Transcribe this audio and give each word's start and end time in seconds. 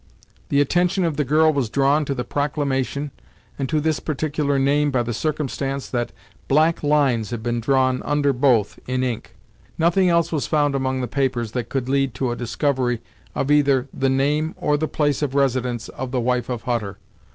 The 0.49 0.59
attention 0.61 1.03
of 1.05 1.15
the 1.15 1.23
girl 1.23 1.53
was 1.53 1.69
drawn 1.69 2.05
to 2.05 2.15
the 2.15 2.23
proclamation 2.23 3.11
and 3.59 3.69
to 3.69 3.79
this 3.79 3.99
particular 3.99 4.57
name 4.57 4.89
by 4.89 5.03
the 5.03 5.13
circumstance 5.13 5.87
that 5.89 6.11
black 6.47 6.81
lines 6.81 7.29
had 7.29 7.43
been 7.43 7.59
drawn 7.59 8.01
under 8.01 8.33
both, 8.33 8.79
in 8.87 9.03
ink. 9.03 9.35
Nothing 9.77 10.09
else 10.09 10.31
was 10.31 10.47
found 10.47 10.73
among 10.73 11.01
the 11.01 11.07
papers 11.07 11.51
that 11.51 11.69
could 11.69 11.87
lead 11.87 12.15
to 12.15 12.31
a 12.31 12.35
discovery 12.35 12.99
of 13.35 13.51
either 13.51 13.89
the 13.93 14.09
name 14.09 14.55
or 14.57 14.75
the 14.75 14.87
place 14.87 15.21
of 15.21 15.35
residence 15.35 15.87
of 15.89 16.09
the 16.09 16.19
wife 16.19 16.49
of 16.49 16.63
Hutter. 16.63 16.97